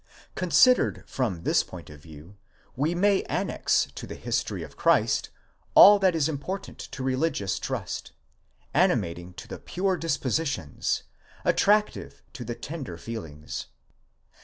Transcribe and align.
Considered 0.33 1.03
from 1.05 1.43
this 1.43 1.61
point 1.63 1.87
of 1.91 2.01
view, 2.01 2.35
we 2.75 2.95
may 2.95 3.21
annex 3.25 3.87
to 3.93 4.07
the 4.07 4.15
history 4.15 4.63
of 4.63 4.75
Christ 4.75 5.29
all 5.75 5.99
that 5.99 6.15
is 6.15 6.27
important 6.27 6.79
to 6.79 7.03
religious 7.03 7.59
trust, 7.59 8.11
animating 8.73 9.35
to 9.35 9.47
the 9.47 9.59
pure 9.59 9.97
dispositions, 9.97 11.03
attractive 11.45 12.23
to 12.33 12.43
the 12.43 12.55
tender 12.55 12.97
feelings. 12.97 13.67